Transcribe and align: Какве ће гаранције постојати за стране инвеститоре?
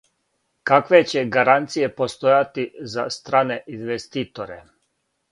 Какве 0.69 0.99
ће 1.09 1.21
гаранције 1.35 1.89
постојати 1.99 2.65
за 2.93 3.05
стране 3.17 3.57
инвеститоре? 3.75 4.57